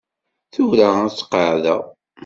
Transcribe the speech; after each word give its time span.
Tura 0.53 0.89
ad 1.03 1.13
t-qeɛɛdeɣ. 1.13 1.81